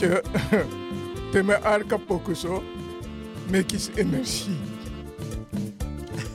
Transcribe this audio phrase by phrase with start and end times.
[0.00, 0.22] Je,
[1.32, 2.62] te me arka pokuso,
[3.50, 4.58] mekis energie.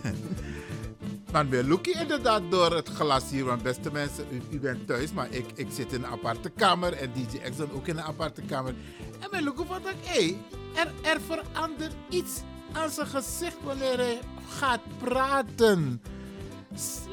[1.32, 3.46] Man, we looken inderdaad door het glas hier.
[3.46, 6.94] Want beste mensen, u, u bent thuis, maar ik, ik zit in een aparte kamer.
[6.94, 8.76] En DJ dan ook in een aparte kamer.
[9.20, 10.38] En we looken van dat, hé,
[10.76, 12.42] er, er verandert iets
[12.72, 14.20] aan zijn gezicht wanneer hij
[14.50, 16.02] gaat praten.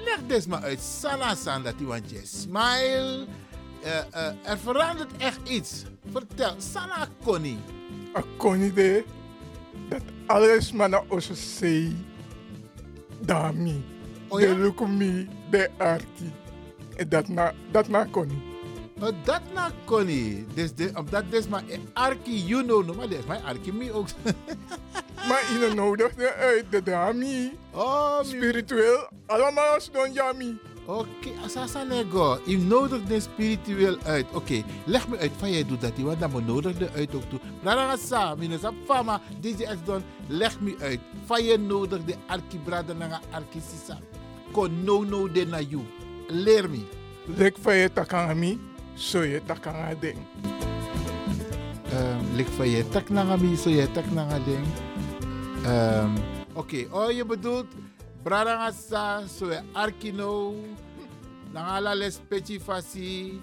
[0.05, 0.81] Leg dit maar uit.
[0.81, 3.27] Sana san dat hij je smile.
[3.83, 5.85] Eh, eh, er verandert echt iets.
[6.13, 7.59] Vertel, Sana Connie.
[8.17, 9.05] A koni de,
[9.89, 11.97] dat alles maar naar onze zee.
[13.21, 13.85] Dami.
[14.29, 16.33] Oh de lukumi, de arki.
[16.97, 18.43] En dat na, dat na koni.
[19.01, 20.47] Oh, dat na Connie.
[20.55, 23.93] Dus de, omdat dit maar Arki, you know, no, maar dit is mijn Arki me
[23.93, 24.07] ook.
[25.29, 27.59] Maar je nodig uit de dami.
[27.71, 30.59] oh, Spiritueel, allemaal als don jami.
[30.87, 32.39] Oké, asasa nego.
[32.45, 34.27] Je nodigt de spiritueel uit.
[34.33, 35.93] Oké, leg me uit van jij doet dat.
[35.97, 37.41] Want dan nodig de uit ook toe.
[37.63, 41.01] Brada sa, minus fama, DJ X Don, leg me uit.
[41.25, 43.99] Van je nodig de arki brada na arki sisa.
[44.53, 45.83] Kon no no de na you.
[46.29, 46.85] Leer me.
[47.37, 48.61] Lek van je takangami,
[48.95, 50.19] zo je takanga ding.
[51.93, 54.67] Um, lik van je tak na mi, so je tak na ding.
[55.67, 56.15] Um,
[56.53, 57.67] Oké, oh je bedoelt,
[58.23, 60.55] brada sa, so je arki no.
[61.53, 63.41] Dan allerlei specifacie,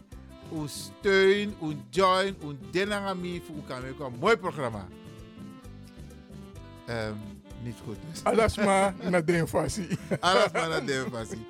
[0.52, 3.56] uw steun, uw join, uw denangami voor
[3.98, 4.88] we een mooi programma.
[6.86, 7.14] Ehm,
[7.64, 7.98] niet goed.
[8.10, 8.24] Dus.
[8.24, 9.88] Alles maar naar de invasie.
[10.20, 11.46] Alles maar naar de invasie.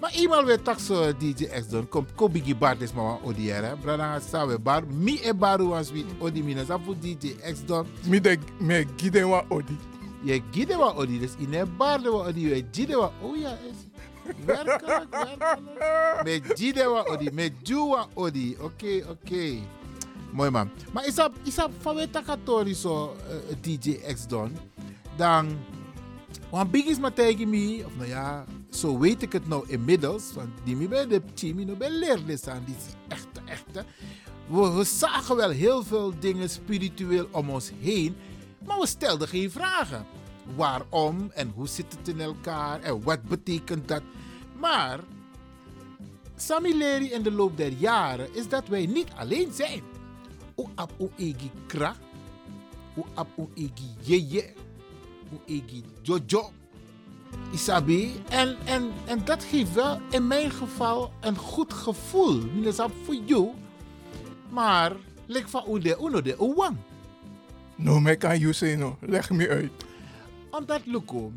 [0.00, 3.76] Maar eenmaal weer tak zo DJ X doen, komt Kobigi Bar des mama odiere.
[3.80, 7.64] Brada sa we bar, mi e baru was wie odi mina sa voor DJ X
[7.64, 7.86] doen.
[8.04, 9.78] Mi de me gide wa odi.
[10.22, 13.50] Je gide wa odi, dus in e bar wa odi, je gide wa, oh ja,
[13.50, 14.04] is
[14.44, 16.22] werkelijk, werkelijk.
[16.24, 19.58] Me gide wa odi, me ju wa odi, oké, oké.
[20.32, 20.70] Mooi man.
[20.92, 24.56] Maar is dat, is dat van we takatori zo uh, DJ X doen,
[25.16, 25.58] dan,
[26.50, 30.32] want big is maar tegen me, of nou ja, zo weet ik het nou inmiddels,
[30.34, 33.84] want die me bij de team, no bij leerles aan, die is echte, echte.
[34.46, 38.16] We, we zagen wel heel veel dingen spiritueel om ons heen,
[38.70, 40.06] maar we stelden geen vragen.
[40.56, 44.02] Waarom en hoe zit het in elkaar en wat betekent dat?
[44.58, 45.00] Maar
[46.36, 49.82] Sami Leri in de loop der jaren is dat wij niet alleen zijn.
[50.54, 51.94] O ap o egi kra,
[52.96, 54.54] o ap o egi yeye,
[55.32, 56.50] o egi jojo.
[57.52, 58.22] Isabi.
[58.28, 62.42] En, en, en dat geeft wel in mijn geval een goed gevoel.
[62.52, 63.50] Niet voor jou.
[64.48, 66.76] Maar, lik van ude, uno de uwang.
[67.80, 68.96] No me kan you say no.
[69.00, 69.72] Leg me uit.
[70.50, 71.32] Omdat luko,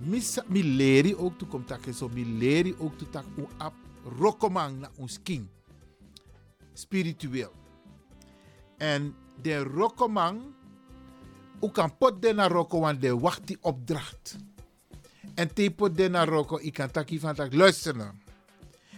[0.47, 3.73] mi, leri ook toe komt takken zo, mi leri ook toe tak u ap
[4.19, 5.47] rokomang na ons king.
[6.73, 7.51] Spiritueel.
[8.77, 10.41] En de rokomang,
[11.61, 14.35] u kan pot de na roko, want de wacht die opdracht.
[15.35, 18.11] En te pot de na roko, ik kan taki van tak, luister nou.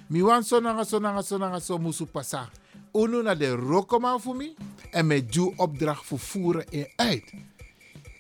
[0.08, 2.50] Mi wan so nanga so nanga so nanga so musu pasa.
[2.96, 4.54] Unu na de rokomang voor me,
[4.92, 7.34] en met ju opdracht voor voeren en uit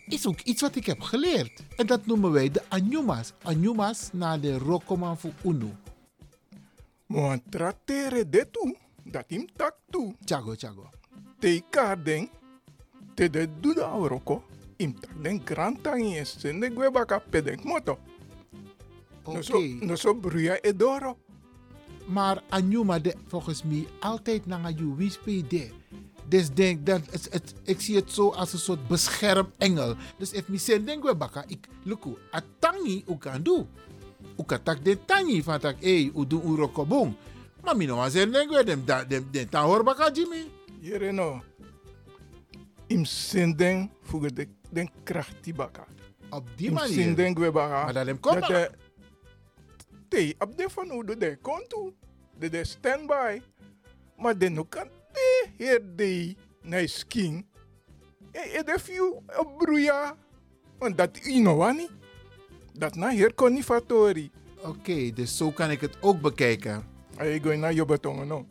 [0.07, 1.63] is ook iets wat ik heb geleerd.
[1.75, 3.33] En dat noemen wij de Anyumas.
[3.41, 5.71] Anyumas naar de Rokoman voor Uno.
[7.05, 8.75] Maar trattere de toe.
[9.03, 10.15] Dat im tak toe.
[10.25, 10.89] Chago, chago.
[11.39, 12.29] Te kaar ding.
[13.13, 14.43] Te de duda roko.
[14.75, 17.97] Im tak den grantangi en sende gwebaka pedek moto.
[19.23, 19.35] Oké.
[19.35, 21.17] No so, no so bruya edoro.
[22.05, 25.69] Maar Anyuma, de, volgens mij, altijd naar je wispede.
[26.27, 29.95] Dus denk dat het, het, ik zie het zo als een soort beschermengel.
[30.17, 33.67] Dus if mi sen denk we baka, ik luku, atangi u kan doen.
[34.37, 37.13] U kan tak de tangi van tak, hey, u doe u rokobong.
[37.63, 40.45] Maar mi no wan sen denk we dem, dem, dem, dem tan hoor baka Jimmy.
[40.79, 41.41] Jere no.
[42.87, 45.85] Im sindeng voor de den kracht die baka.
[46.29, 46.93] Op die Im manier.
[46.93, 47.83] sindeng we baka.
[47.83, 48.69] Maar dat hem komt Dat
[50.15, 51.93] te op de van hoe de konto.
[52.39, 53.41] De de standby.
[54.17, 57.47] Maar de nu kan de heer de na skin.
[58.31, 60.17] E e de few op broeia.
[60.77, 61.87] Want dat inowani.
[62.73, 64.31] Dat na heer konifatori.
[64.63, 66.93] Oké, dus zo kan ik het ook bekijken.
[67.17, 68.45] Ay go na yo betongen no.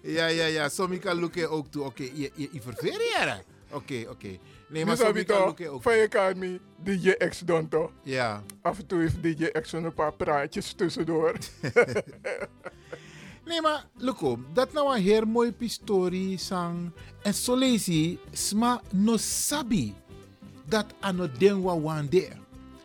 [0.00, 0.68] Ja, ja, ja.
[0.68, 1.84] Sommige kan lukken ook toe.
[1.84, 3.00] Oké, je, je, je verveert
[3.74, 4.38] Oké, oké.
[4.68, 7.90] Nee, maar kan toch van je kan me DJ X doen toch?
[8.02, 8.42] Ja.
[8.62, 11.34] Af en toe heeft DJ X zo'n paar praatjes tussendoor.
[13.44, 16.90] Nee, maar Luko, dat nou een heel mooi pistori sang.
[17.22, 19.94] En zo je, sma no sabi
[20.64, 22.28] dat ano denwa wande.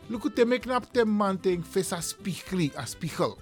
[0.08, 3.38] Luko, te me knap te manting fesa spiegel, a spiegel.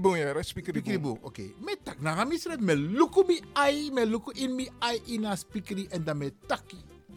[0.00, 1.00] Boon ja, Speakery boon.
[1.00, 1.50] boe, oké.
[1.60, 5.24] Me tak na ga misret, me luko mi ai, me luko in mi ai in
[5.24, 6.76] a speakery en dan me taki.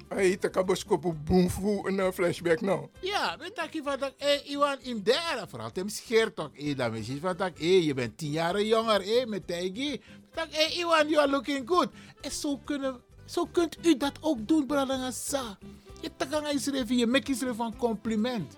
[0.10, 2.88] Ay, te kaboskopu boom fu een flashback nou.
[3.02, 6.92] Ja, me taki van dat, eh, Iwan in derde, vooral tem scheert toch, eh, dan
[6.92, 10.02] me ziet van dat, eh, je bent tien jaar jonger, eh, met tegi.
[10.34, 11.90] Tak, eh, Iwan, you are looking good.
[12.22, 15.58] En zo kunnen, zo kunt u dat ook doen, brother Sa.
[16.02, 18.58] Je takanga is je mek is van compliment.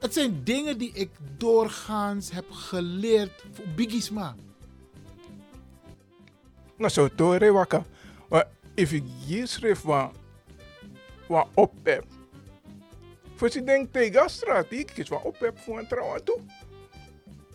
[0.00, 4.34] Het zijn dingen die ik doorgaans heb geleerd voor Bigisma.
[6.76, 7.84] Nou zo tore waka.
[8.28, 10.12] Maar if ik hier schreef wat
[11.26, 12.04] wat ophef.
[13.34, 16.40] Voor je denkt tegen straat, ik is wat ophef voor een trouwen toe.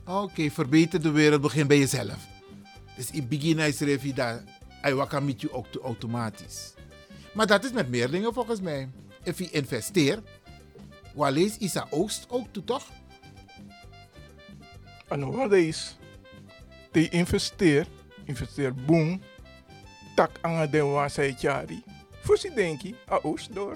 [0.06, 2.28] Oké, verbeter de wereld begin bij jezelf.
[2.96, 4.42] Dus in begin er even dat
[4.82, 6.74] hij wakker met je ook automatisch.
[7.34, 8.90] Maar dat is met meer dingen volgens mij.
[9.26, 10.28] Als je investeert,
[11.16, 12.92] lees is dat oost ook toe toch?
[15.08, 15.98] En wat is?
[16.92, 17.88] Te investeer,
[18.24, 19.22] investeer boom,
[20.16, 21.84] tak aan de jari.
[22.22, 23.76] Voor je denk je, a oost door.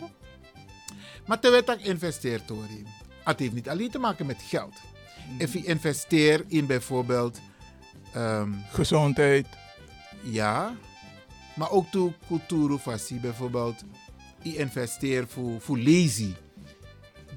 [1.25, 2.83] Maar terwijl ik investeert hoor, je,
[3.23, 4.73] het heeft niet alleen te maken met geld.
[5.41, 7.39] Als je investeert in bijvoorbeeld,
[8.13, 9.47] ehm, Gezondheid.
[10.23, 10.75] ja,
[11.55, 13.83] maar ook toe cultuurfasie bijvoorbeeld,
[14.41, 16.33] je investeert voor, voor lazy.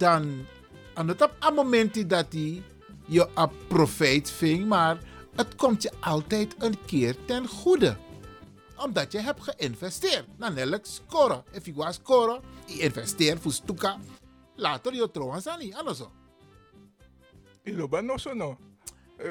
[0.02, 0.46] Dan,
[0.94, 2.62] aan het op een moment dat hij
[3.06, 4.98] je een profijt vindt, maar
[5.36, 7.96] het komt je altijd een keer ten goede.
[8.76, 10.24] Omdat je hebt geïnvesteerd.
[10.36, 11.44] Dan elk scoren.
[11.54, 13.98] Als je was scoren, je investeert voor stuka.
[14.54, 15.74] Later je trouwens aan niet.
[15.74, 16.10] Anders zo.
[17.62, 18.58] Iloba no so no.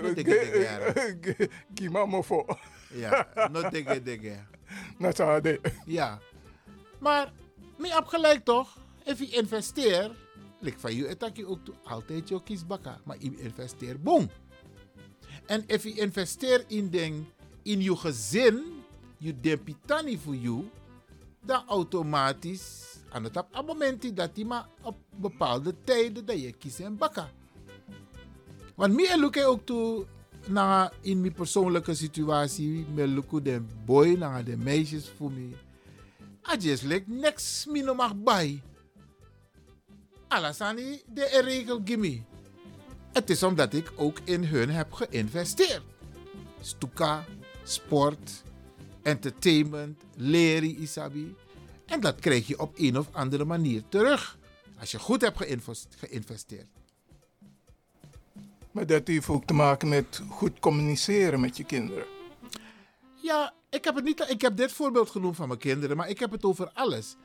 [0.02, 0.52] No teke
[0.94, 2.46] teke, Kima mofo.
[2.94, 4.36] Ja, no dikke dikke.
[4.98, 5.42] Na.
[5.86, 6.20] Ja.
[7.00, 7.32] Maar,
[7.78, 8.78] me heb gelijk toch?
[9.06, 10.12] Als je investeert,
[10.62, 13.02] lik van je dat je ook altijd je kiesbakken.
[13.04, 14.30] Maar je investeert, boom.
[15.46, 17.26] En als je investeert in ding,
[17.62, 18.64] in je gezin,
[19.18, 20.64] je dempitani voor je,
[21.42, 26.98] dan automatisch, aan het moment dat je maar op bepaalde tijden dat je kiest en
[26.98, 27.30] bakken.
[28.76, 30.06] Want mij look ook toe
[30.48, 35.58] naar in mijn persoonlijke situatie, me look de boy naar de meisjes voor mij.
[36.54, 38.62] I just like niks me no mag bij.
[40.32, 42.22] Alasani de regel gimme.
[43.12, 45.84] Het is omdat ik ook in hun heb geïnvesteerd.
[46.62, 47.26] Stuka,
[47.64, 48.44] sport,
[49.02, 51.36] entertainment, leren isabi.
[51.86, 54.38] En dat krijg je op een of andere manier terug.
[54.80, 56.68] Als je goed hebt geïnvest- geïnvesteerd.
[58.72, 62.06] Maar dat heeft ook te maken met goed communiceren met je kinderen.
[63.22, 66.20] Ja, ik heb, het niet, ik heb dit voorbeeld genoemd van mijn kinderen, maar ik
[66.20, 67.16] heb het over alles.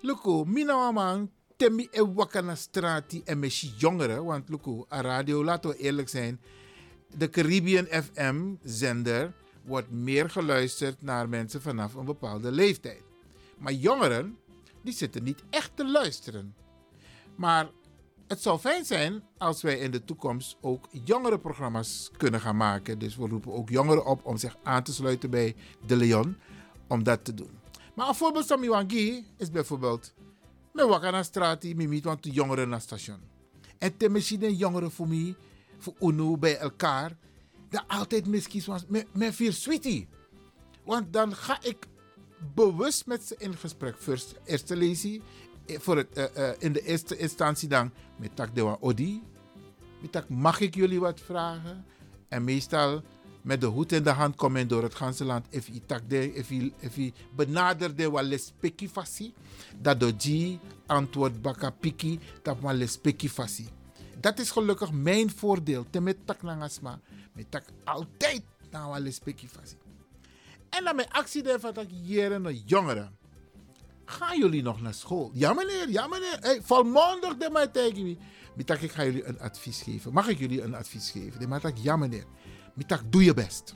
[0.00, 1.26] Luko, mina mama,
[1.58, 4.24] temi e wakana strati en met jongeren.
[4.24, 6.40] Want Luko, a radio, laten we eerlijk zijn.
[7.16, 9.32] De Caribbean FM-zender
[9.64, 13.02] wordt meer geluisterd naar mensen vanaf een bepaalde leeftijd.
[13.58, 14.38] Maar jongeren,
[14.82, 16.54] die zitten niet echt te luisteren.
[17.36, 17.70] Maar
[18.26, 22.98] het zou fijn zijn als wij in de toekomst ook jongere programma's kunnen gaan maken.
[22.98, 26.36] Dus we roepen ook jongeren op om zich aan te sluiten bij De Leon
[26.88, 27.50] om dat te doen.
[27.94, 30.14] Maar een voorbeeld van Miwangi is bijvoorbeeld...
[30.78, 33.18] Me wakana strati, mi meet want de jongeren naar station.
[33.78, 35.34] En te misschien jongeren voor mij,
[35.78, 37.16] voor UNO bij elkaar,
[37.68, 40.08] dat altijd misschien was met, met vier sweetie.
[40.84, 41.86] Want dan ga ik
[42.54, 43.96] bewust met ze in gesprek.
[43.98, 45.22] First, eerste lezie,
[45.66, 49.22] eh, voor het, eh, eh, in de eerste instantie dan met tak de odi.
[50.00, 51.84] Met tak, mag ik jullie wat vragen?
[52.28, 53.02] En meestal
[53.42, 55.46] met de hoed in de hand komen door het ganse land.
[55.50, 58.52] If je tak de, if je, benaderde wat
[58.92, 59.34] fasi,
[59.80, 62.88] dat do ji antwoord baka piki, dat maar.
[64.20, 65.86] Dat is gelukkig mijn voordeel.
[65.90, 67.00] Te met tak nangasma,
[67.32, 69.76] met tak altijd na wat fasi.
[70.68, 73.16] En dan mijn actie van dat jaren jongeren.
[74.04, 75.30] Gaan jullie nog naar school?
[75.34, 76.38] Ja meneer, ja meneer.
[76.40, 78.18] Hey, volmondig de mij tegen.
[78.56, 80.12] Mitak, ik ga jullie een advies geven.
[80.12, 81.40] Mag ik jullie een advies geven?
[81.40, 82.24] De ja meneer.
[82.78, 83.74] Mitak, doe je best.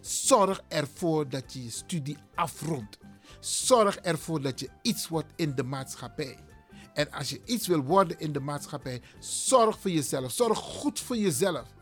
[0.00, 2.98] Zorg ervoor dat je je studie afrondt.
[3.40, 6.38] Zorg ervoor dat je iets wordt in de maatschappij.
[6.94, 10.32] En als je iets wil worden in de maatschappij, zorg voor jezelf.
[10.32, 11.74] Zorg goed voor jezelf.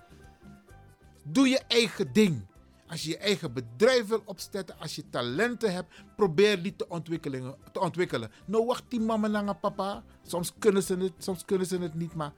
[1.25, 2.47] Doe je eigen ding.
[2.87, 7.57] Als je je eigen bedrijf wil opzetten, als je talenten hebt, probeer die te ontwikkelen.
[7.73, 8.31] Te ontwikkelen.
[8.47, 10.05] Nou, wacht die mama naar papa.
[10.23, 12.33] Soms kunnen, ze het, soms kunnen ze het niet, maar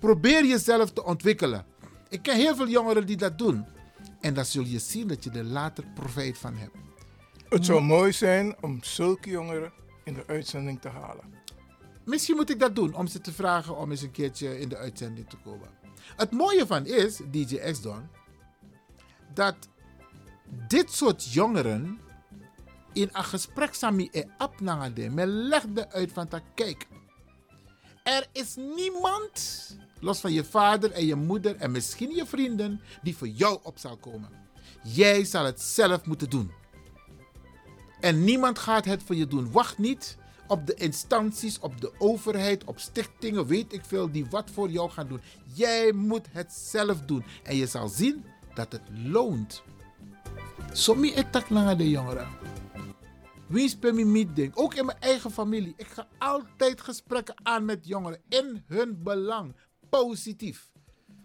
[0.00, 1.71] probeer jezelf te ontwikkelen.
[2.12, 3.64] Ik ken heel veel jongeren die dat doen.
[4.20, 6.76] En dan zul je zien dat je er later profijt van hebt.
[7.48, 9.72] Het zou mooi zijn om zulke jongeren
[10.04, 11.24] in de uitzending te halen.
[12.04, 14.76] Misschien moet ik dat doen om ze te vragen om eens een keertje in de
[14.76, 15.68] uitzending te komen.
[16.16, 18.08] Het mooie van is, DJ X-Don,
[19.34, 19.56] dat
[20.68, 22.00] dit soort jongeren
[22.92, 26.86] in een gesprek samen e apnangade, men legde uit van dat kijk,
[28.02, 33.16] er is niemand, los van je vader en je moeder en misschien je vrienden, die
[33.16, 34.28] voor jou op zal komen.
[34.82, 36.50] Jij zal het zelf moeten doen.
[38.00, 39.52] En niemand gaat het voor je doen.
[39.52, 40.16] Wacht niet
[40.46, 44.90] op de instanties, op de overheid, op stichtingen, weet ik veel, die wat voor jou
[44.90, 45.20] gaan doen.
[45.54, 47.24] Jij moet het zelf doen.
[47.42, 49.62] En je zal zien dat het loont.
[50.72, 52.28] Sommige etak naar de jongeren.
[53.46, 55.74] Wie bij me Ook in mijn eigen familie.
[55.76, 59.54] Ik ga altijd gesprekken aan met jongeren in hun belang.
[60.00, 60.70] Positief.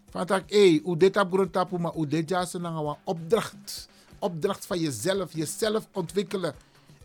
[0.10, 1.14] Van dat, hé, hoe dit
[1.52, 3.90] tapu, maar hoe dit jassen een opdracht.
[4.20, 6.56] Opdracht van jezelf, jezelf ontwikkelen.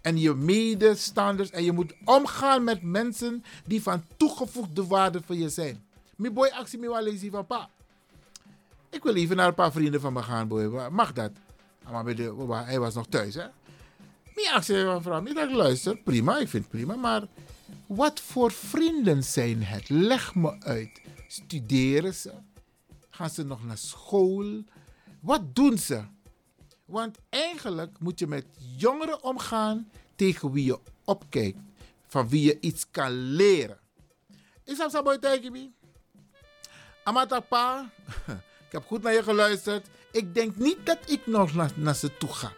[0.00, 1.50] En je medestanders.
[1.50, 5.84] En je moet omgaan met mensen die van toegevoegde waarde voor je zijn.
[6.16, 7.68] Mijn boy actie eens van pa.
[8.90, 10.88] Ik wil even naar een paar vrienden van me gaan, boy.
[10.90, 11.30] Mag dat?
[11.90, 13.46] Maar bij de, hij was nog thuis, hè?
[14.34, 17.22] Mijn actie van vrouw, ik dacht, luister, prima, ik vind het prima, maar
[17.86, 19.88] wat voor vrienden zijn het?
[19.88, 21.00] Leg me uit.
[21.32, 22.32] Studeren ze?
[23.10, 24.64] Gaan ze nog naar school?
[25.20, 26.04] Wat doen ze?
[26.84, 28.46] Want eigenlijk moet je met
[28.76, 31.58] jongeren omgaan tegen wie je opkijkt,
[32.06, 33.78] van wie je iets kan leren.
[34.64, 35.70] Is dat zo tegen me?
[37.04, 37.90] Amatapa,
[38.66, 39.88] ik heb goed naar je geluisterd.
[40.10, 42.52] Ik denk niet dat ik nog naar, ze toe ga.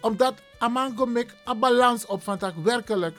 [0.00, 3.18] Omdat Amango mek een balans op van dat werkelijk.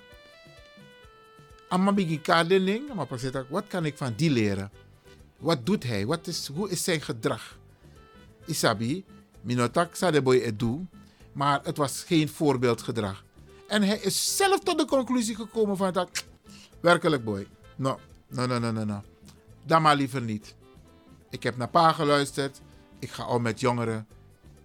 [1.69, 3.07] Amambigi kadening, maar
[3.49, 4.71] wat kan ik van die leren?
[5.37, 6.05] Wat doet hij?
[6.05, 7.57] Wat is, hoe is zijn gedrag?
[8.45, 9.05] Isabi,
[9.41, 10.87] Minotak sa de boy edu,
[11.31, 13.23] maar het was geen voorbeeldgedrag.
[13.67, 16.25] En hij is zelf tot de conclusie gekomen van dat,
[16.79, 19.03] werkelijk boy, no, no, no, no, no, no.
[19.65, 20.55] Dan maar liever niet.
[21.29, 22.61] Ik heb naar pa geluisterd.
[22.99, 24.07] Ik ga al met jongeren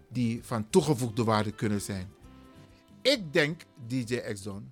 [0.08, 2.12] die van toegevoegde waarde kunnen zijn.
[3.02, 4.70] Ik denk, DJ Exxon,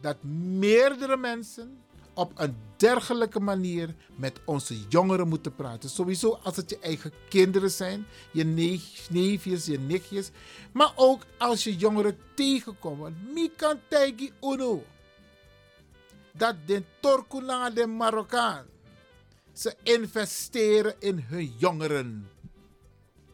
[0.00, 1.78] dat meerdere mensen
[2.14, 5.90] op een dergelijke manier met onze jongeren moeten praten.
[5.90, 8.44] Sowieso als het je eigen kinderen zijn, je
[9.10, 10.30] neefjes, je nichtjes.
[10.72, 13.16] Maar ook als je jongeren tegenkomt.
[13.88, 14.84] Tegen uno.
[16.32, 18.66] Dat de Torkuna de Marokkaan.
[19.52, 22.28] Ze investeren in hun jongeren.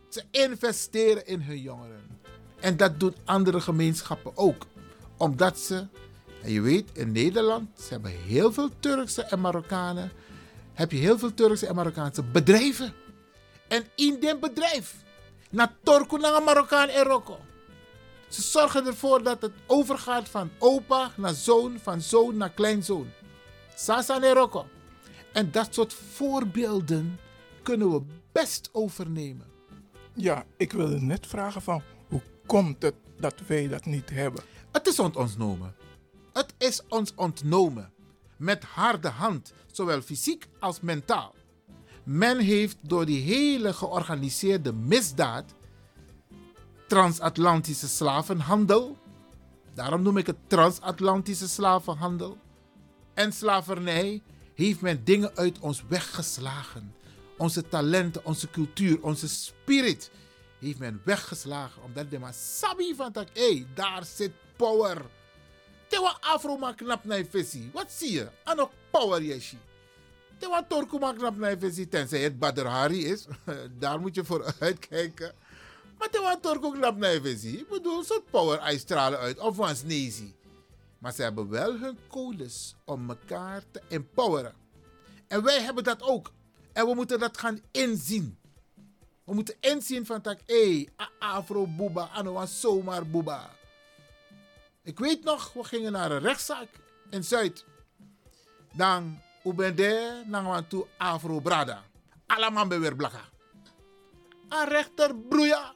[0.09, 2.21] Ze investeren in hun jongeren.
[2.61, 4.67] En dat doen andere gemeenschappen ook.
[5.17, 5.87] Omdat ze
[6.45, 10.13] en je weet, in Nederland, ze hebben heel veel Turkse en Marokkanen.
[10.73, 12.93] Heb je heel veel Turkse en Marokkaanse bedrijven.
[13.69, 14.95] En in dit bedrijf,
[15.51, 17.39] naar Turku, naar Marokkaan en Rokko.
[18.29, 23.07] Ze zorgen ervoor dat het overgaat van opa naar zoon, van zoon naar kleinzoon.
[23.75, 24.67] Sasa en Rokko.
[25.33, 27.19] En dat soort voorbeelden
[27.63, 29.47] kunnen we best overnemen.
[30.15, 34.43] Ja, ik wilde net vragen van hoe komt het dat wij dat niet hebben?
[34.73, 35.75] Het is ontnomen.
[36.35, 37.93] Het is ons ontnomen.
[38.37, 41.35] Met harde hand, zowel fysiek als mentaal.
[42.05, 45.55] Men heeft door die hele georganiseerde misdaad,
[46.89, 48.99] transatlantische slavenhandel,
[49.75, 52.39] daarom noem ik het transatlantische slavenhandel,
[53.15, 54.23] en slavernij,
[54.55, 56.95] heeft men dingen uit ons weggeslagen.
[57.39, 60.11] Onze talenten, onze cultuur, onze spirit
[60.61, 61.83] heeft men weggeslagen.
[61.83, 62.35] Omdat de maar
[62.97, 65.03] van dat, hé, daar zit power.
[65.89, 67.71] Tewa afro ma knap na visie.
[67.73, 68.29] Wat zie je?
[68.45, 69.59] Ano power yeshi.
[70.39, 71.89] Tewa torku ma knap na visie.
[71.89, 73.27] Tenzij het Badr Hari is.
[73.81, 75.35] Daar moet je voor uitkijken.
[75.99, 77.59] Maar tewa torku knap na visie.
[77.59, 79.39] Ik bedoel, soort power uitstralen uit.
[79.39, 80.35] Of was nezi.
[80.99, 84.55] Maar ze hebben wel hun codes om elkaar te empoweren.
[85.29, 86.33] En wij hebben dat ook.
[86.73, 88.39] En we moeten dat gaan inzien.
[89.25, 90.89] We moeten inzien van tak, hé, hey,
[91.19, 93.51] afro boeba, ano zomaar boeba.
[94.85, 96.69] Ik weet nog, we gingen naar een rechtszaak
[97.11, 97.65] in Zuid.
[98.73, 101.83] Dan, u bent daar, dan gaan toe afro brada.
[102.27, 102.97] Allemaal weer.
[104.49, 105.73] Een rechter broeia.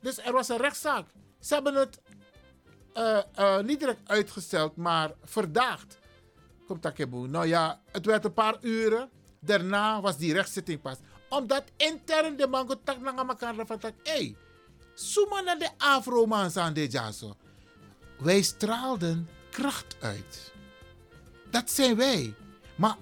[0.00, 1.06] Dus er was een rechtszaak.
[1.40, 2.00] Ze hebben het
[2.94, 5.98] uh, uh, niet direct uitgesteld, maar verdaagd.
[6.66, 7.26] Komt Takebo.
[7.26, 9.10] Nou ja, het werd een paar uren.
[9.40, 10.96] Daarna was die rechtszitting pas.
[11.28, 13.78] Omdat intern de mango tak elkaar van.
[13.80, 14.36] Hé, hey,
[15.44, 17.36] naar de afro-mans aan de.
[18.18, 20.52] Wij straalden kracht uit.
[21.50, 22.34] Dat zijn wij.
[22.74, 22.96] Maar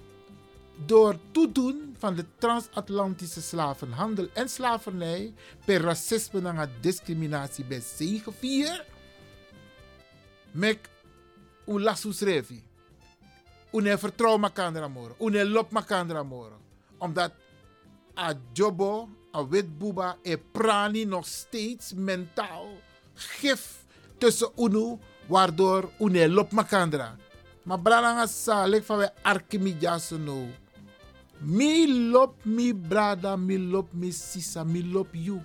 [0.85, 5.33] door toedoen van de transatlantische slavenhandel en slavernij
[5.65, 8.85] per racisme en discriminatie bij zegevier,
[10.51, 10.89] mek
[11.67, 12.63] u lasu srevi.
[13.73, 15.15] Une vertrouw makandra moro.
[15.19, 16.59] Une lop makandra moro.
[16.97, 17.31] Omdat
[18.17, 22.79] a jobo, a witbuba, e prani nog steeds mentaal
[23.13, 23.84] gif
[24.17, 27.15] tussen unu, waardoor une lop makandra.
[27.63, 30.47] Maar bralanga sa, lek van we arkimidja no.
[31.39, 35.41] Mi lop mi brada, mi lop mi sisa, mi lop you.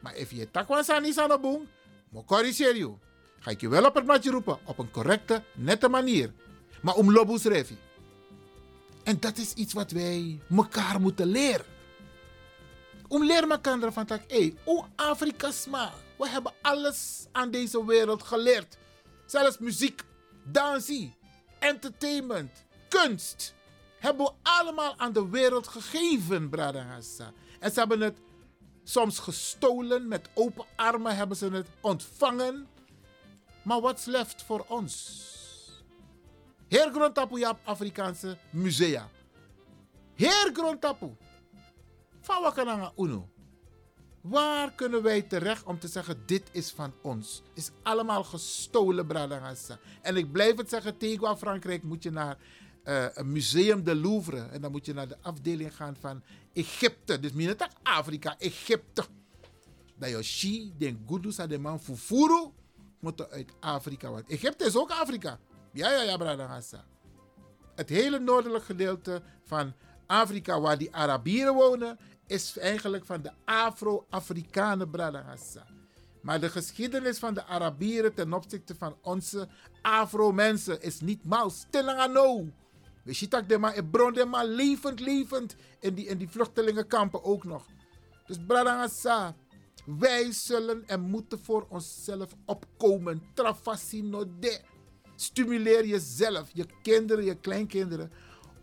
[0.00, 1.66] Maar if je takwa sani sana boom,
[2.10, 2.98] mo corrigeer you.
[3.40, 6.32] Ga ik je wel op het matje roepen, op een correcte, nette manier.
[6.80, 7.76] Maar om lobus revi.
[9.04, 11.64] En dat is iets wat wij elkaar moeten leren.
[13.08, 14.54] Om leren elkaar van tak, hey,
[14.96, 15.92] Afrika sma.
[16.18, 18.78] We hebben alles aan deze wereld geleerd.
[19.26, 20.02] Zelfs muziek,
[20.44, 21.16] dansie,
[21.58, 23.54] entertainment, kunst.
[23.98, 27.32] Hebben we allemaal aan de wereld gegeven, Bradangasa.
[27.60, 28.18] En ze hebben het
[28.84, 32.66] soms gestolen, met open armen hebben ze het ontvangen.
[33.62, 35.24] Maar what's left voor ons?
[36.68, 39.08] Heer Grondtapu Afrikaanse musea.
[40.14, 41.16] Heer Grondtapu.
[42.20, 43.28] Van Wakananga Uno.
[44.28, 47.42] Waar kunnen wij terecht om te zeggen: dit is van ons?
[47.54, 49.78] Is allemaal gestolen, Bradangasa.
[50.02, 52.38] En ik blijf het zeggen: tegen Frankrijk moet je naar
[52.84, 54.38] uh, een museum de Louvre.
[54.38, 57.20] En dan moet je naar de afdeling gaan van Egypte.
[57.20, 59.04] Dus niet Afrika, Egypte.
[59.98, 62.50] Dat je den Gudusa, de man Fufuru,
[63.00, 64.10] moet uit Afrika.
[64.10, 65.38] Want Egypte is ook Afrika.
[65.72, 66.84] Ja, ja, ja, Bradangasa.
[67.74, 69.74] Het hele noordelijk gedeelte van
[70.06, 75.66] Afrika, waar die Arabieren wonen, is eigenlijk van de Afro-Afrikanen Bradangasa.
[76.22, 79.48] Maar de geschiedenis van de Arabieren ten opzichte van onze
[79.82, 81.50] Afro-mensen is niet mal.
[81.50, 81.98] Stilling
[83.04, 83.58] We zien dat de
[84.26, 87.66] maar levend, levend in die, in die vluchtelingenkampen ook nog.
[88.26, 89.36] Dus Bradangasa,
[89.84, 93.22] wij zullen en moeten voor onszelf opkomen.
[93.34, 94.60] Trafasino de.
[95.16, 98.12] Stimuleer jezelf, je kinderen, je kleinkinderen,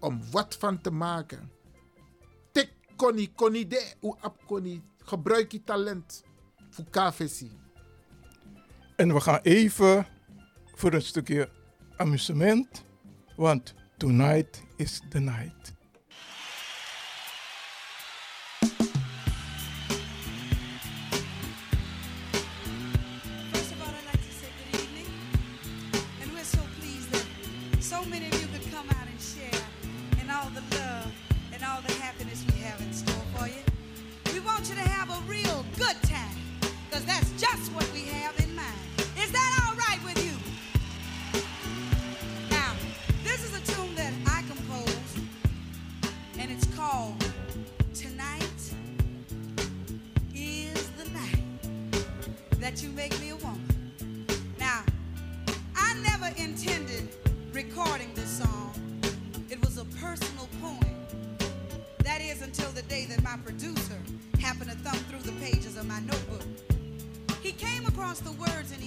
[0.03, 1.51] om wat van te maken.
[2.51, 4.83] Tik koni, koni de, u ap koni.
[4.97, 6.23] Gebruik je talent
[6.69, 7.41] voor KVC.
[8.95, 10.07] En we gaan even
[10.75, 11.49] voor een stukje
[11.97, 12.83] amusement,
[13.35, 15.72] want tonight is the night.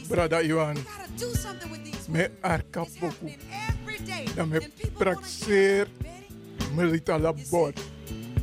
[0.09, 0.77] Brada Iwan.
[2.09, 3.31] Me arkapoku.
[4.35, 4.61] Da me
[4.99, 5.89] praxeer
[6.75, 7.73] Melita Labor.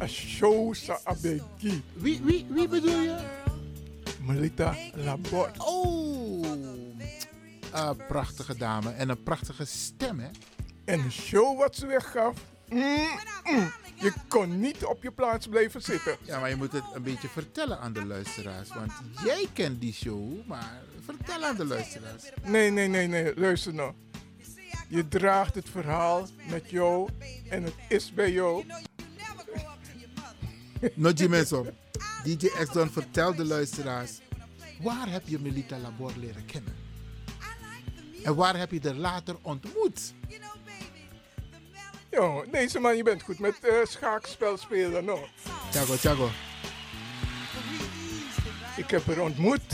[0.01, 1.83] A show sa abeki.
[1.95, 3.17] Wie, wie, wie bedoel je?
[4.19, 5.51] Melita Labor.
[5.57, 6.45] Oh.
[7.73, 10.29] Uh, prachtige dame en een prachtige stem, hè?
[10.85, 12.35] En een show wat ze weggaf.
[12.69, 12.79] Mm,
[13.43, 13.71] mm.
[14.03, 16.17] Je kon niet op je plaats blijven zitten.
[16.21, 18.69] Ja, maar je moet het een beetje vertellen aan de luisteraars.
[18.69, 18.91] Want
[19.23, 22.23] jij kent die show, maar vertel aan de luisteraars.
[22.43, 23.33] Nee, nee, nee, nee.
[23.35, 23.93] Luister nou.
[24.87, 27.09] Je draagt het verhaal met jou
[27.49, 28.65] en het is bij jou.
[30.93, 31.77] Noji mensen.
[32.23, 34.19] DJ X-Don vertel de luisteraars.
[34.81, 36.75] Waar heb je Melita Labor leren kennen?
[38.23, 40.13] En waar heb je er later ontmoet?
[42.13, 45.27] Jo, deze man, je bent goed met uh, schaakspel spelen, no.
[45.71, 46.29] Chago.
[48.77, 49.73] Ik heb haar ontmoet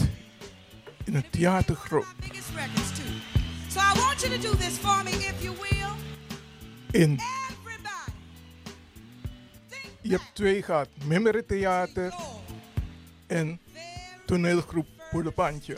[1.06, 3.06] in een theatergroep biggest records too.
[3.70, 7.02] So I want you to do this for me, if you will.
[7.02, 7.20] in,
[10.02, 12.14] je hebt twee gehad, Mimmere Theater
[13.28, 13.60] en
[14.26, 15.76] toneelgroep Poelepantje.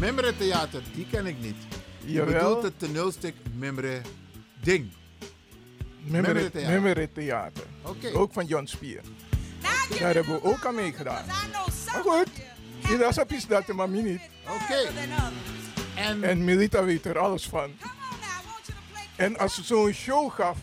[0.00, 1.56] Memre Theater, die ken ik niet.
[2.04, 2.32] Je Jawel.
[2.32, 4.00] bedoelt het toneelstuk Memre
[4.66, 4.90] Ding.
[7.12, 7.64] Theater.
[8.12, 9.00] Ook van John Spier.
[9.98, 11.26] Daar hebben we ook aan meegedaan.
[11.26, 12.28] Maar goed,
[12.90, 14.20] iedereen zag iets dat de mami niet.
[14.48, 14.90] Oké.
[15.94, 17.70] En, En Milita weet er alles van.
[19.16, 20.58] En als ze zo'n show gaf,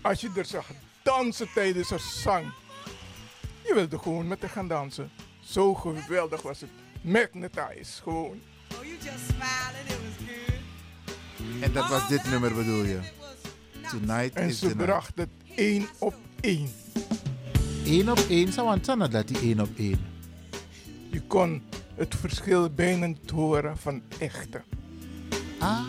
[0.00, 0.66] als je er zag
[1.02, 2.52] dansen tijdens haar zang.
[3.64, 5.10] Je wilde gewoon met haar gaan dansen.
[5.40, 6.70] Zo geweldig was het.
[7.02, 8.40] Magnetize, gewoon.
[8.74, 9.88] Oh, you just smiling.
[9.88, 10.51] It was good.
[11.60, 12.98] En dat was dit nummer bedoel je?
[13.90, 14.84] Tonight En is ze the night.
[14.86, 16.68] bracht het één op één.
[17.86, 20.00] Eén op één, zou sana dat die één op één.
[21.10, 21.62] Je kon
[21.94, 24.62] het verschil bijna niet horen van echte.
[25.58, 25.84] Ah,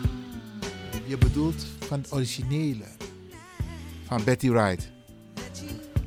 [1.06, 2.84] je bedoelt van het originele.
[4.06, 4.90] Van Betty Wright.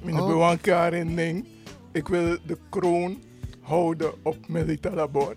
[0.03, 0.27] Mijn Oh.
[0.27, 1.45] bewanke herinnering.
[1.91, 3.23] Ik wil de kroon
[3.61, 5.33] houden op Melita Labor.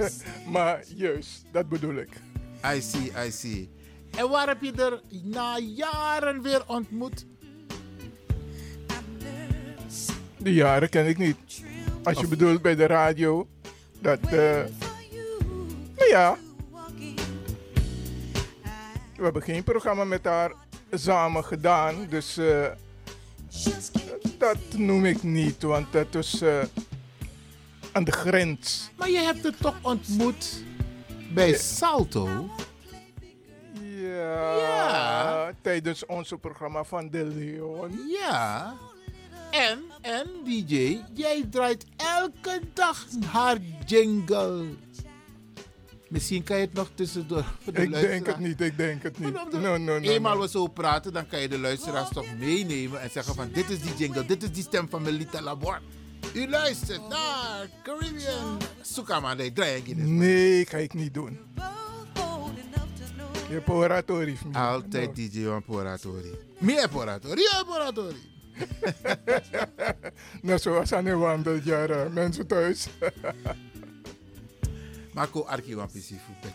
[0.52, 2.20] maar juist, dat bedoel ik.
[2.64, 3.70] I see, I see.
[4.16, 7.26] En waar heb je er na jaren weer ontmoet?
[10.38, 11.36] Die jaren ken ik niet.
[12.02, 13.48] Als je bedoelt bij de radio,
[14.00, 14.62] dat, eh,
[15.96, 16.36] nou ja,
[19.16, 20.52] we hebben geen programma met haar
[20.90, 22.06] samen gedaan.
[22.08, 22.66] Dus eh,
[24.38, 26.62] dat noem ik niet, want dat is eh,
[27.92, 28.90] aan de grens.
[28.96, 30.64] Maar je hebt het toch ontmoet
[31.34, 32.48] bij Salto?
[33.82, 35.52] Ja, Ja.
[35.62, 38.00] tijdens ons programma van De Leon.
[38.20, 38.74] Ja.
[39.50, 44.64] En, en DJ, jij draait elke dag haar jingle.
[46.08, 49.18] Misschien kan je het nog tussendoor voor de Ik denk het niet, ik denk het
[49.18, 49.34] niet.
[49.50, 53.00] De- No, no, no, Eenmaal we zo praten, dan kan je de luisteraars toch meenemen
[53.00, 55.80] en zeggen van dit is die jingle, dit is die stem van Melita Labor.
[56.34, 58.58] U luistert naar Caribbean.
[58.80, 60.18] Sukama, ik in.
[60.18, 61.38] Nee, ga ik niet doen.
[63.48, 64.36] Je hebt oratori.
[64.36, 64.60] van mij.
[64.60, 66.30] Altijd DJ van Poratori.
[66.58, 68.30] Meer Poratori, ja Poratori.
[70.42, 72.86] Net zoals aan de wandeljaren, mensen thuis.
[75.14, 76.50] Marco Arki van PC voor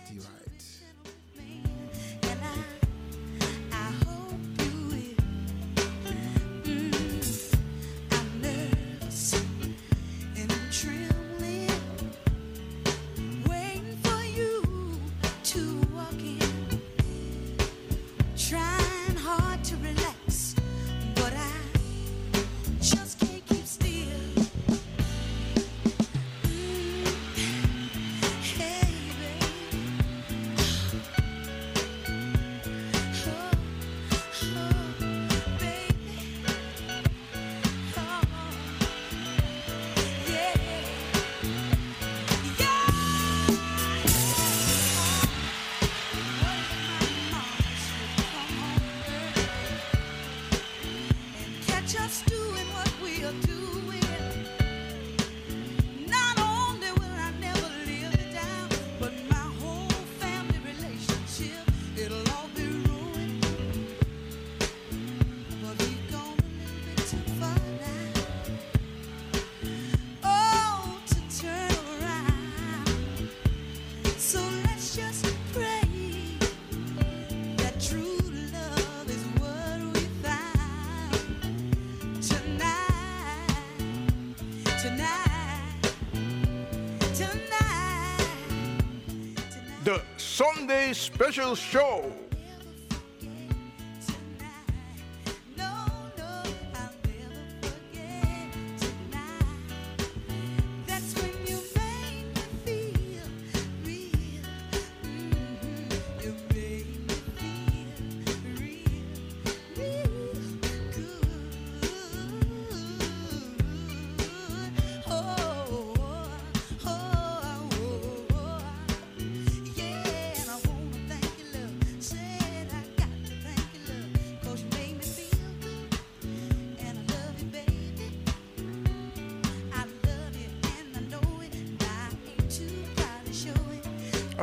[91.18, 92.17] Special Show.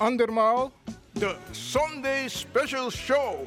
[0.00, 0.72] andermaal.
[1.12, 3.46] De Sunday Special Show.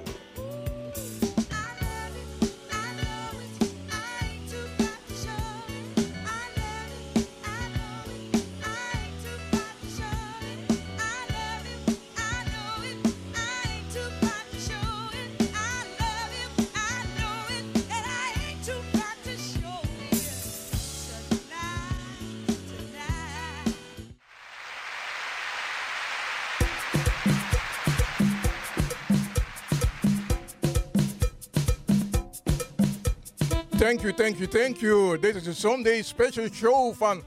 [33.83, 35.19] Thank you, thank you, thank you.
[35.19, 37.23] Dit is de Sunday Special Show van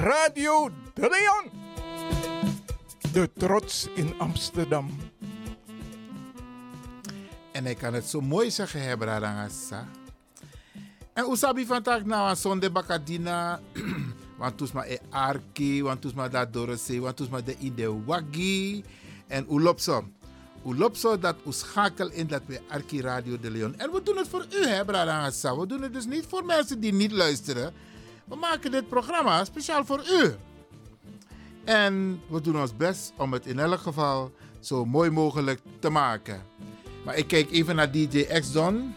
[0.00, 1.50] Radio De Leon.
[3.12, 4.96] De trots in Amsterdam.
[7.52, 9.88] En hij kan het zo mooi zeggen, hè, Bradangasa.
[11.12, 13.60] En usabi vandaag nou aan zonde bakadina.
[14.38, 18.84] Want toen maar e arki, want toen maar dat dorose, want de in de wagi.
[19.26, 20.04] En ulopso.
[20.66, 23.78] Ulopso dat u schakel in dat we Arki Radio de Leon.
[23.78, 25.56] En we doen het voor u, hè, Bradangasa.
[25.56, 27.72] We doen het dus niet voor mensen die niet luisteren.
[28.24, 30.34] We maken dit programma speciaal voor u.
[31.64, 36.42] En we doen ons best om het in elk geval zo mooi mogelijk te maken.
[37.04, 38.94] Maar ik kijk even naar DJ X-Don.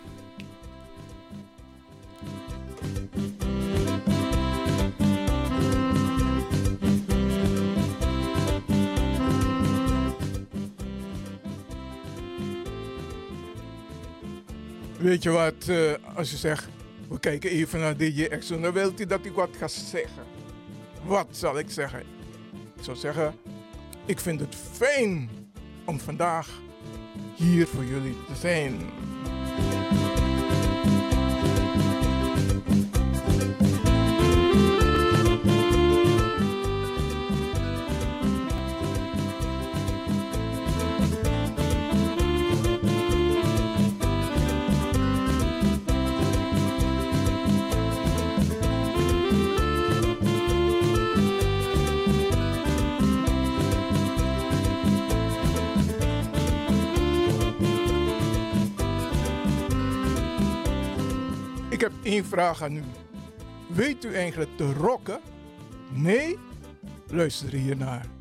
[15.02, 16.68] Weet je wat, eh, als je zegt,
[17.10, 20.24] we kijken even naar DJ Exxon, dan wil hij dat ik wat ga zeggen.
[21.04, 22.00] Wat zal ik zeggen?
[22.76, 23.34] Ik zou zeggen,
[24.06, 25.30] ik vind het fijn
[25.86, 26.50] om vandaag
[27.36, 28.80] hier voor jullie te zijn.
[62.12, 62.84] Één vraag aan u.
[63.68, 65.20] Weet u eigenlijk te rocken?
[65.94, 66.38] Nee?
[67.08, 68.06] Luister hiernaar.
[68.06, 68.21] Come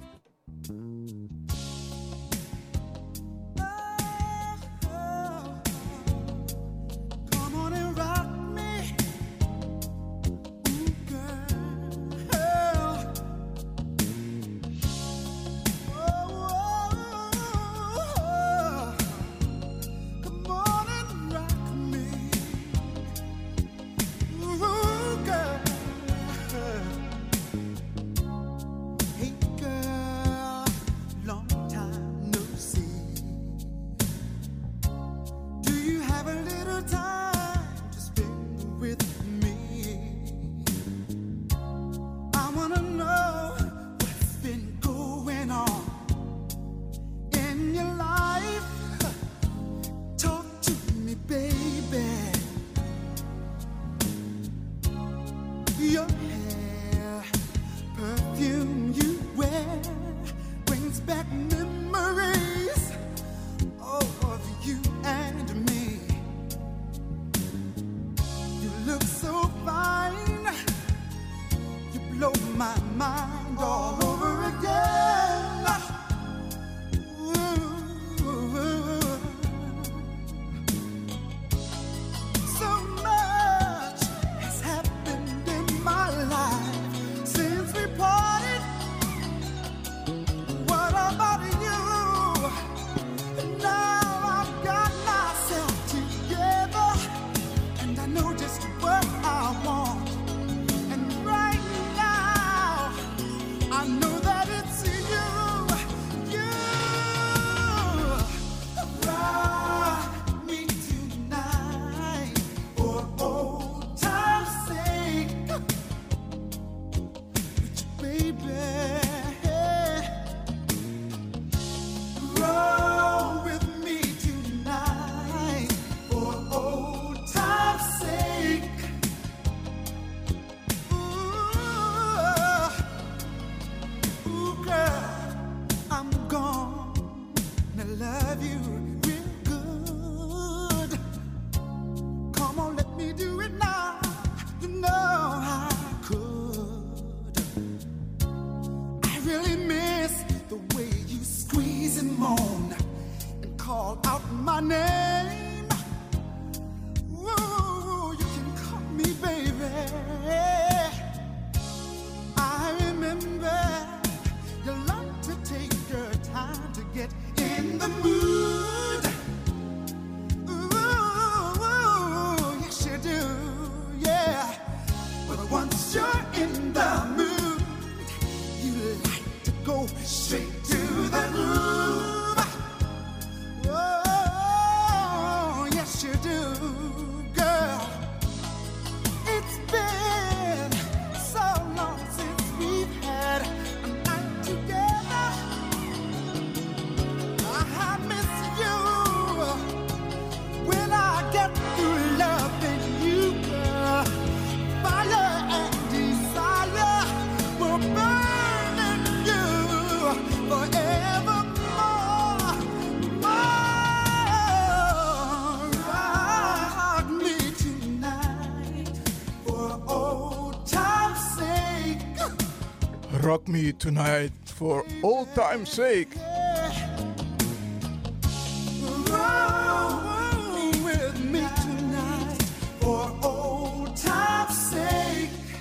[223.50, 226.08] me tonight for old time's sake.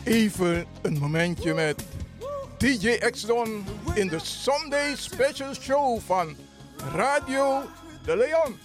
[0.04, 1.84] Even een momentje met
[2.58, 6.36] DJ Exxon in de Sunday Special Show van
[6.94, 7.62] Radio
[8.06, 8.58] De Leon.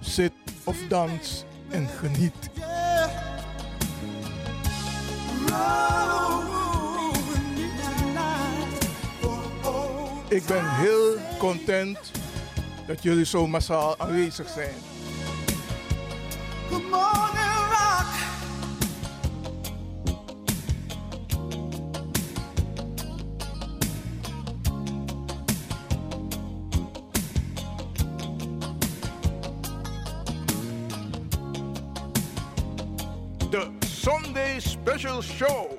[0.00, 0.32] Zit
[0.64, 2.53] of dans en geniet.
[10.28, 11.98] Ik ben heel content
[12.86, 14.74] dat jullie zo massaal aanwezig zijn.
[35.34, 35.73] show.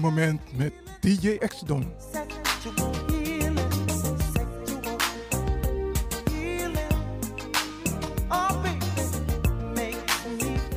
[0.00, 1.92] moment met DJ Exodon,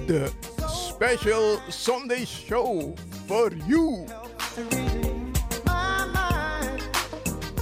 [0.06, 0.30] De
[0.68, 2.94] special Sunday show
[3.26, 4.06] for you.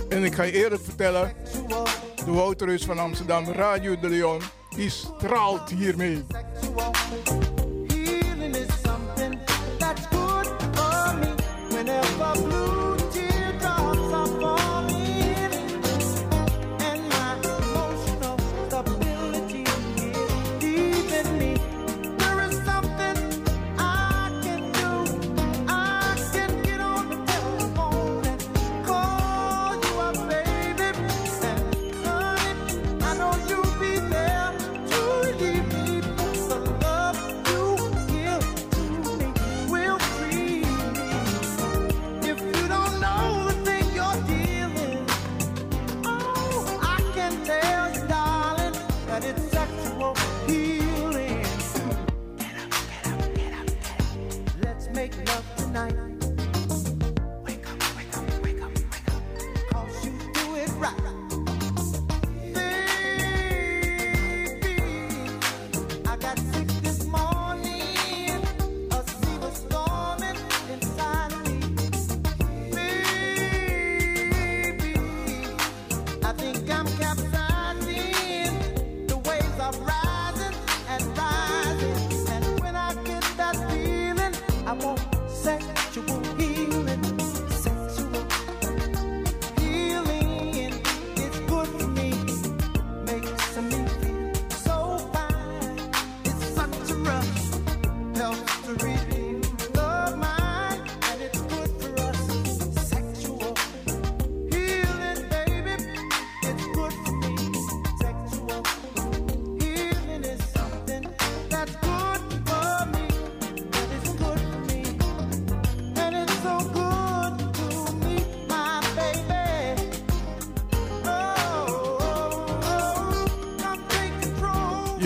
[0.10, 1.34] En ik ga je eerlijk vertellen,
[2.26, 4.42] de Wouterus van Amsterdam, Radio de Leon,
[4.76, 6.26] die straalt hiermee.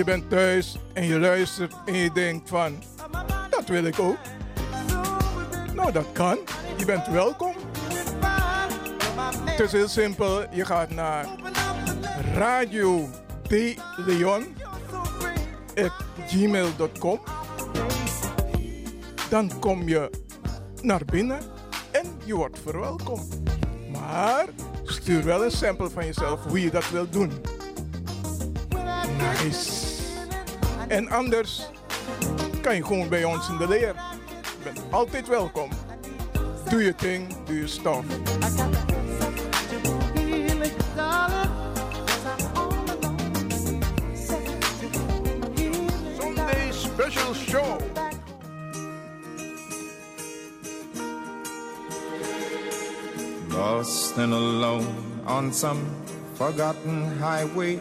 [0.04, 2.84] Je bent thuis en je luistert en je denkt van,
[3.50, 4.18] dat wil ik ook.
[5.74, 6.38] Nou, dat kan.
[6.78, 7.54] Je bent welkom.
[9.46, 10.44] Het is heel simpel.
[10.52, 11.28] Je gaat naar
[12.34, 13.10] radio
[13.48, 14.56] de Leon
[16.28, 17.20] gmail.com.
[19.30, 20.10] Dan kom je
[20.82, 21.40] naar binnen
[21.92, 23.40] en je wordt verwelkomd.
[23.92, 24.46] Maar
[24.84, 27.32] stuur wel een sample van jezelf hoe je dat wilt doen.
[29.44, 29.73] Nice.
[30.94, 31.70] En anders
[32.62, 33.96] kan je gewoon bij ons in de leer.
[34.42, 35.70] Je bent altijd welkom.
[36.70, 38.06] Doe je ding, doe je stof.
[46.20, 47.80] Sunday special show.
[53.50, 54.88] Lost and alone
[55.28, 55.80] on some
[56.34, 57.80] forgotten highway,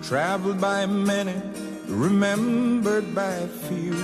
[0.00, 1.34] traveled by many,
[1.88, 3.94] remembered by few.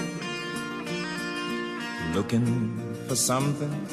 [2.14, 3.86] Looking for something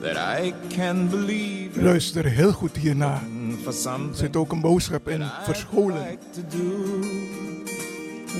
[0.00, 3.22] that I can believe Luister heel goed hierna.
[3.66, 3.72] Er
[4.12, 5.22] zit ook een boodschap in.
[5.42, 6.08] Verscholen.
[6.08, 6.88] like to do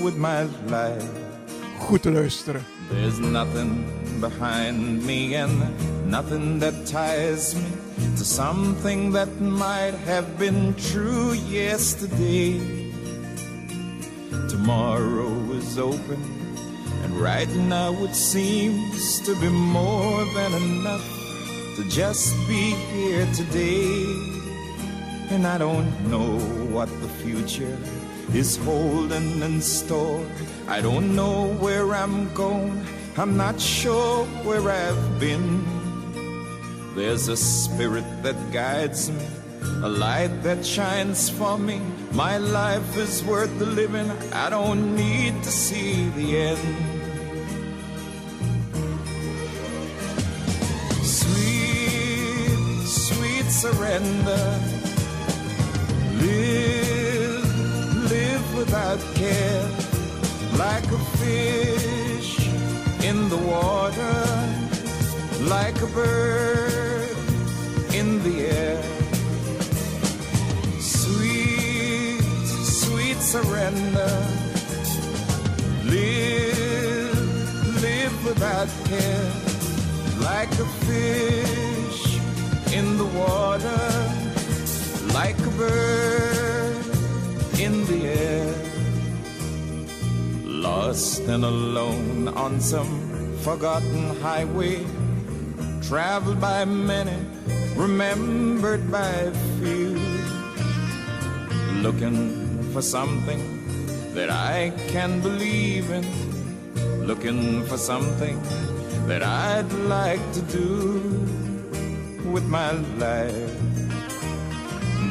[0.03, 1.05] with my life.
[1.79, 2.63] Goed te luisteren.
[2.89, 3.85] There's nothing
[4.19, 5.51] behind me and
[6.05, 12.80] nothing that ties me to something that might have been true yesterday.
[14.61, 16.21] Tomorrow is open,
[17.03, 21.03] and right now it seems to be more than enough
[21.77, 24.05] to just be here today.
[25.31, 26.37] And I don't know
[26.69, 27.75] what the future
[28.35, 30.23] is holding in store.
[30.67, 32.85] I don't know where I'm going.
[33.17, 35.65] I'm not sure where I've been.
[36.93, 39.25] There's a spirit that guides me,
[39.61, 41.81] a light that shines for me.
[42.11, 44.09] My life is worth the living.
[44.33, 46.59] I don't need to see the end.
[51.03, 54.59] Sweet, sweet surrender.
[56.21, 59.67] Live, live without care,
[60.57, 62.47] like a fish
[63.03, 64.21] in the water,
[65.49, 67.09] like a bird
[67.93, 69.00] in the air.
[73.33, 74.13] Surrender.
[75.85, 79.31] Live, live without care,
[80.19, 82.01] like a fish
[82.77, 84.21] in the water
[85.13, 86.85] like a bird
[87.59, 88.55] in the air.
[90.43, 94.85] Lost and alone on some forgotten highway,
[95.81, 97.17] traveled by many,
[97.75, 99.99] remembered by few.
[101.81, 102.40] Looking
[102.73, 103.41] for something
[104.13, 106.05] that I can believe in,
[107.05, 108.41] looking for something
[109.07, 111.01] that I'd like to do
[112.31, 113.57] with my life.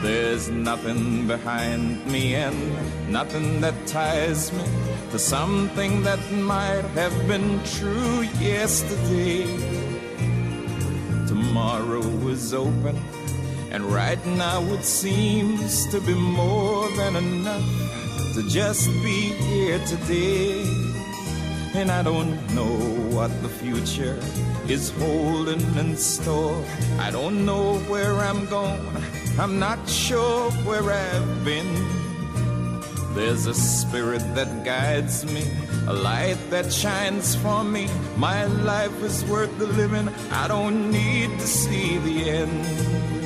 [0.02, 4.64] There's nothing behind me and nothing that ties me
[5.10, 9.44] to something that might have been true yesterday.
[11.26, 12.96] Tomorrow is open,
[13.70, 17.64] and right now it seems to be more than enough
[18.34, 20.64] to just be here today.
[21.74, 22.76] And I don't know
[23.14, 24.18] what the future
[24.68, 26.64] is holding in store.
[26.98, 28.80] I don't know where I'm going.
[29.38, 32.00] I'm not sure where I've been.
[33.14, 35.44] There's a spirit that guides me,
[35.86, 37.88] a light that shines for me.
[38.16, 40.08] My life is worth the living.
[40.30, 43.19] I don't need to see the end.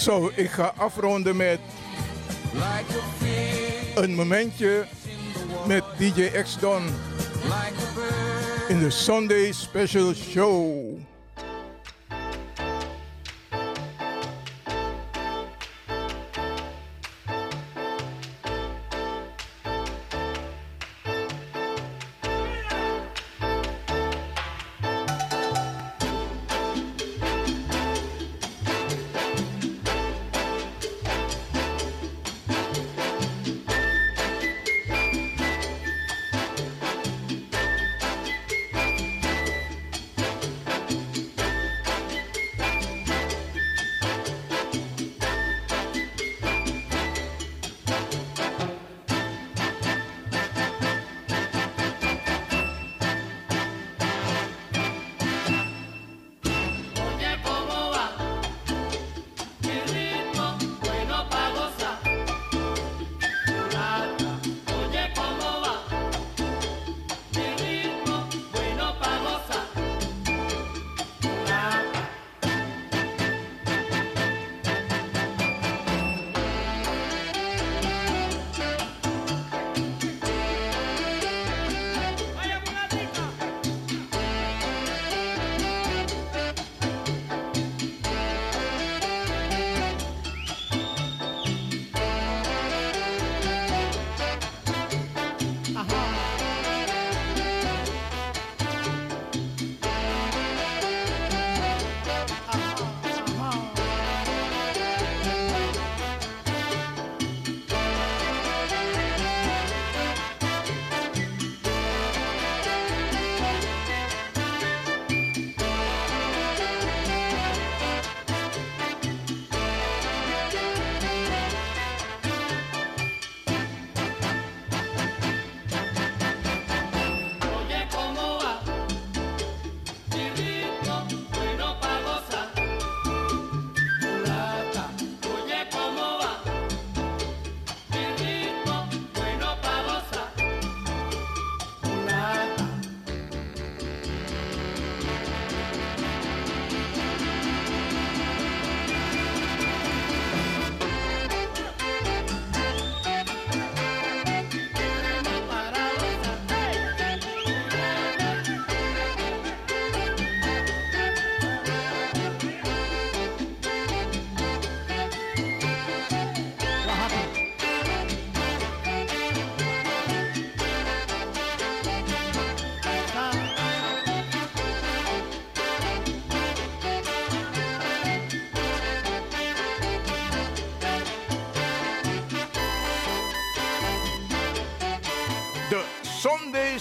[0.00, 1.58] Zo, ik ga afronden met
[3.94, 4.86] een momentje
[5.66, 6.82] met DJ X Don
[8.68, 10.89] in de Sunday Special Show.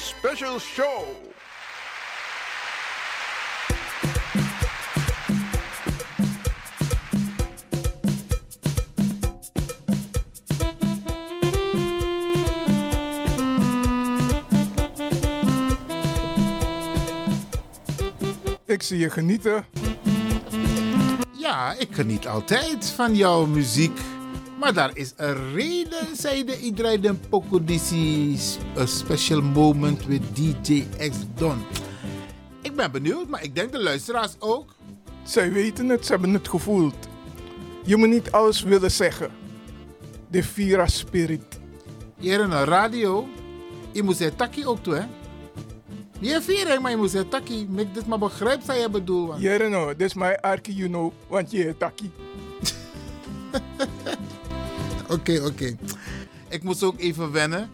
[0.10, 1.04] Special Show.
[18.66, 19.66] Ik zie je genieten.
[21.32, 24.00] Ja, ik geniet altijd van jouw muziek.
[24.60, 25.79] Maar daar is een reden,
[26.14, 28.38] zei de iedereen een pokodici.
[28.78, 31.62] A special moment with DJ X Don.
[32.62, 34.76] Ik ben benieuwd, maar ik denk de luisteraars ook.
[35.24, 36.96] Zij weten het, ze hebben het gevoeld.
[37.84, 39.32] Je moet niet alles willen zeggen.
[40.28, 41.60] De Vira Spirit.
[42.18, 43.28] Hier in een radio,
[43.92, 45.06] je moet zeggen takkie ook toe, hè?
[46.20, 47.68] Je viering, maar je moet zeggen takkie.
[47.70, 49.42] Make dit maar begrijp wat je bedoelt.
[49.42, 51.76] Jere no, dit is mijn arki, you know, want je
[55.10, 55.76] Oké, oké.
[56.50, 57.70] Ik moest ook even wennen,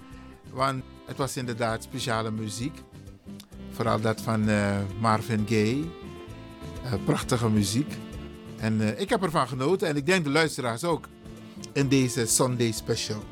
[0.51, 2.81] want het was inderdaad speciale muziek.
[3.71, 5.83] Vooral dat van eh, Marvin Gaye.
[6.83, 7.93] Eh, prachtige muziek.
[8.57, 11.07] En eh, ik heb ervan genoten en ik denk de luisteraars ook.
[11.73, 13.23] In deze Sunday special.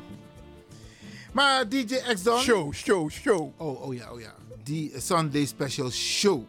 [1.32, 2.38] Maar DJ X Don.
[2.38, 3.52] Show, show, show.
[3.56, 4.34] Oh, oh ja, oh ja.
[4.62, 6.42] Die Sunday special show.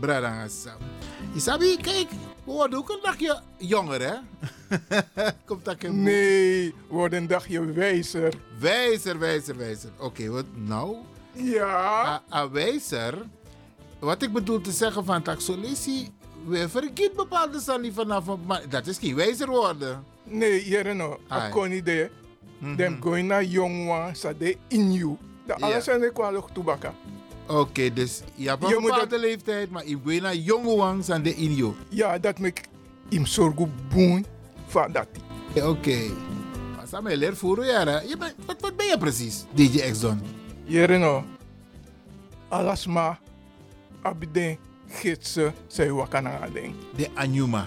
[0.00, 0.64] Bradangas.
[1.34, 2.08] Isabi, kijk.
[2.46, 4.14] We worden ook een dagje jonger, hè?
[5.46, 8.34] Komt dat in Nee, word een dagje wijzer.
[8.58, 9.90] Wijzer, wijzer, wijzer.
[9.98, 10.96] Oké, wat nou?
[11.32, 13.14] Ja, A, a wijzer.
[13.98, 16.10] Wat ik bedoel te zeggen van taxolesi,
[16.46, 18.24] we vergiet bepaalde zaken vanaf.
[18.46, 20.04] Maar dat is geen wijzer worden.
[20.22, 21.18] nee, jere no.
[21.28, 21.40] Ai.
[21.42, 22.10] A koni de.
[22.76, 25.16] Dem going na jongwa, sa de in you.
[25.46, 25.54] Ja.
[25.60, 26.94] alles zijn de kwalok tobaka.
[27.46, 31.22] Oké, dus je hebt een Je bepaalde leeftijd, maar ik ben naar jonge wangs aan
[31.22, 31.74] de injo.
[31.88, 32.60] Ja, dat mek
[33.08, 34.26] im sorgu boen.
[34.66, 35.08] van dat.
[35.54, 35.98] Oké.
[36.76, 38.08] Maar Samen leer voor jaren.
[38.08, 40.20] Je bent, wat, wat ben je precies, DJ X-Don?
[40.64, 41.24] Hier no.
[42.48, 43.20] Alles maar.
[44.02, 44.56] Abide
[44.88, 46.74] gidsen zei wakana ding.
[46.96, 47.66] De Anjuma.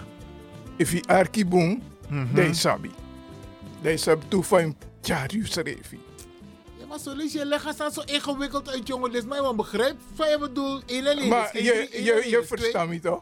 [0.76, 2.36] If je arki boom, Mhm.
[2.36, 2.92] de sabi.
[3.82, 6.00] De sabi toe van Jarius Revi.
[6.90, 9.12] Ja, maar zo lees je leggen staan zo ingewikkeld uit, jongen.
[9.12, 12.46] Dit is mij wel begrijp wat je één is Maar je, je, je twee.
[12.46, 13.22] verstaat me toch?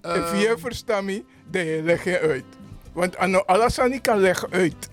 [0.00, 2.44] Ehm, If je verstaat me, dan je leg je uit.
[2.92, 4.88] Want ano, alles aan kan leggen uit.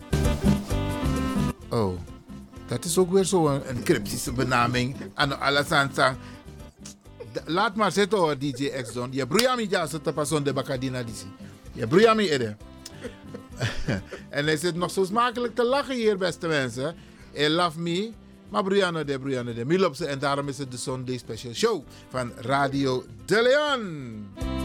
[1.70, 2.00] Oh,
[2.68, 4.96] dat is ook weer zo'n een cryptische benaming.
[5.16, 5.92] En alles aan
[7.46, 9.12] Laat maar zitten hoor, DJ X-Don.
[9.12, 11.32] Je broeiami ja, zo te passen de bakadina disi.
[11.74, 12.56] Je broeiami ede.
[14.30, 16.96] en hij zit nog zo smakelijk te lachen hier, beste mensen.
[17.34, 18.12] Hij love me.
[18.50, 19.66] Maar broeiano de, broeiano de.
[19.66, 24.61] Milopse en daarom is het de Sunday Special Show van Radio De Leon.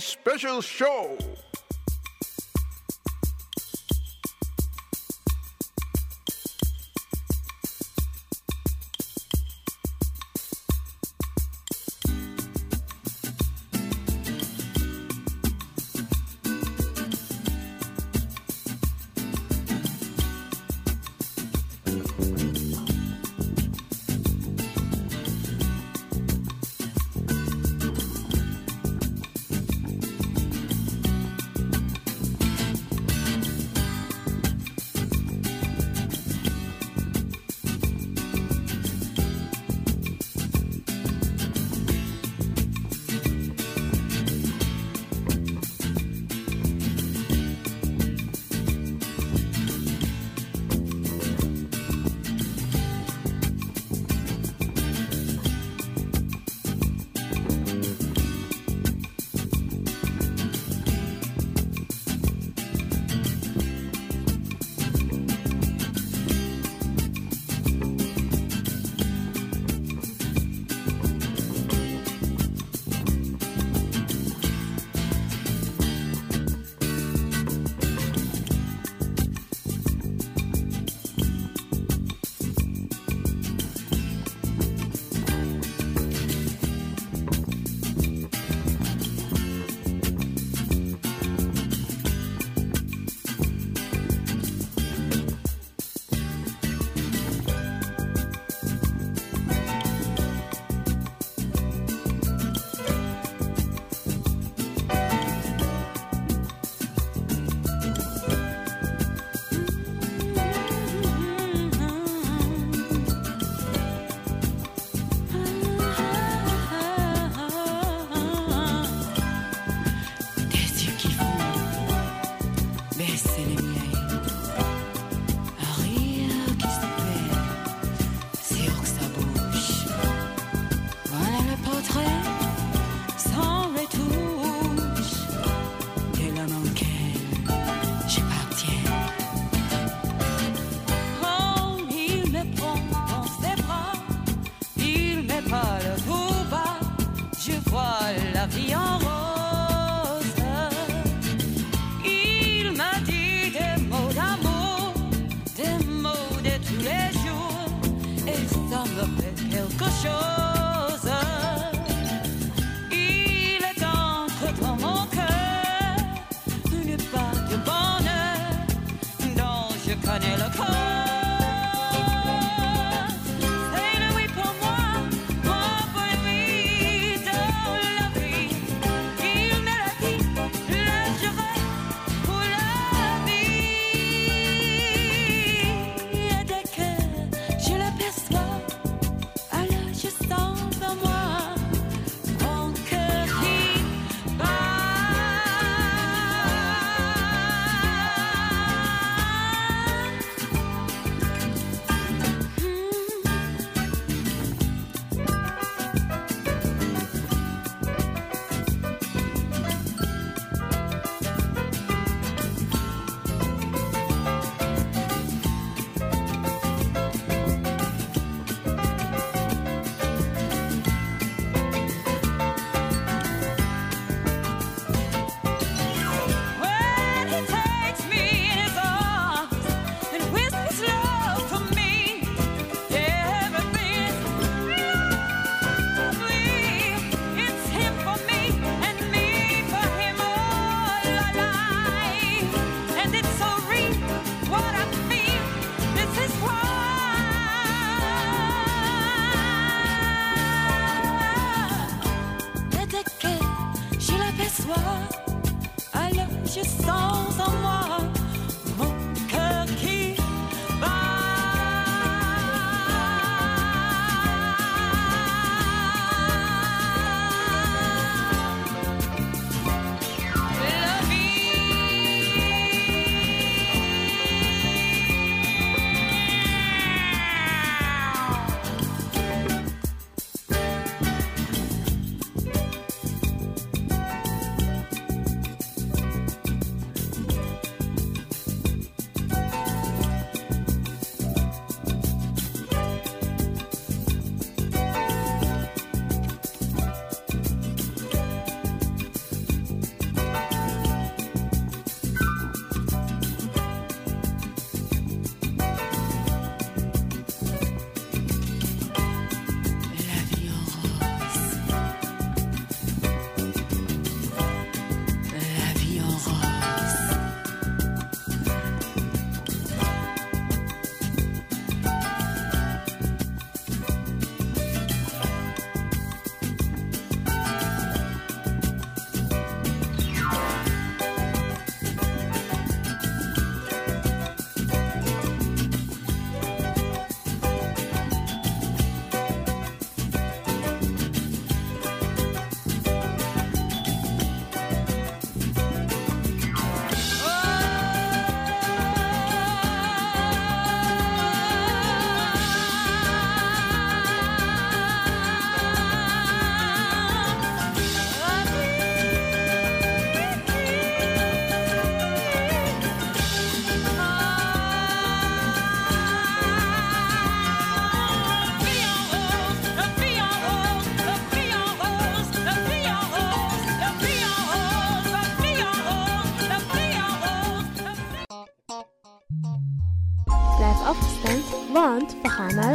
[0.00, 1.18] Special Show.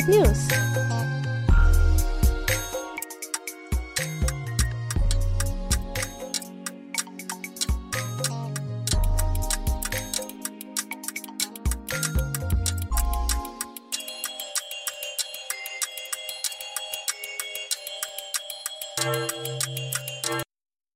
[0.07, 0.74] We